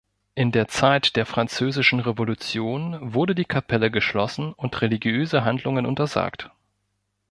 [0.33, 6.49] In der Zeit der Französischen Revolution wurde die Kapelle geschlossen und religiöse Handlungen untersagt.